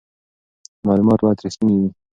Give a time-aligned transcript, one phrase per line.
[0.87, 1.89] معلومات باید رښتیني وي.